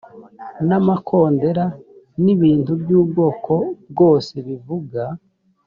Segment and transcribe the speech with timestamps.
[0.67, 1.65] n’amakondera
[2.23, 3.53] n’ibintu by’ubwoko
[3.91, 5.03] bwose bivuga